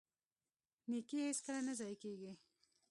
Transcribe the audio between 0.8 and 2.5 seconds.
نیکي هیڅکله نه ضایع کیږي.